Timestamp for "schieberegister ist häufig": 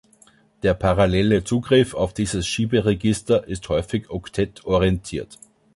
2.47-4.09